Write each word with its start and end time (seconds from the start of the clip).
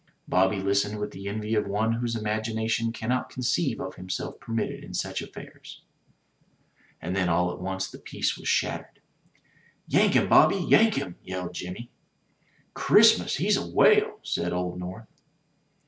Bobby 0.27 0.59
listened 0.59 0.97
with 0.97 1.11
the 1.11 1.27
envy 1.27 1.53
of 1.53 1.67
one 1.67 1.91
whose 1.93 2.15
imagination 2.15 2.91
cannot 2.91 3.29
conceive 3.29 3.79
of 3.79 3.97
himself 3.97 4.39
permitted 4.39 4.83
in 4.83 4.95
such 4.95 5.21
affairs. 5.21 5.83
And 6.99 7.15
then 7.15 7.29
all 7.29 7.51
at 7.53 7.59
once 7.59 7.87
the 7.87 7.99
peace 7.99 8.35
was 8.35 8.47
shattered. 8.49 8.99
"Yank 9.87 10.13
him, 10.15 10.27
Bobby, 10.27 10.57
yank 10.57 10.95
him!" 10.95 11.17
yelled 11.23 11.53
Jimmy. 11.53 11.91
"Christmas, 12.73 13.35
he's 13.35 13.57
a 13.57 13.67
whale!" 13.69 14.17
said 14.23 14.53
old 14.53 14.79
North. 14.79 15.05